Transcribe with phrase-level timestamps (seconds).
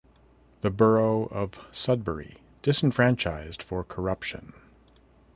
[0.61, 4.53] The Borough of Sudbury disenfranchised for corruption.